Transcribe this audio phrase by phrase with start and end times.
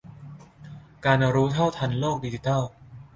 [1.05, 2.61] การรู้เท่าทันโลกดิจิทัล